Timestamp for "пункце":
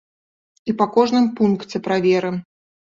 1.39-1.85